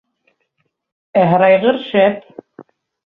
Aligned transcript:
Ә 1.23 1.27
һарайғыр 1.33 1.81
шәп! 1.91 2.29